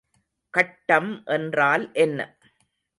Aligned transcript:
கட்டம் 0.53 1.11
என்றால் 1.27 1.91
என்ன? 1.97 2.19